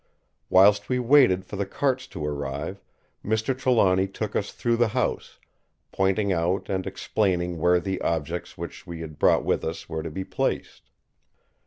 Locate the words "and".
6.69-6.87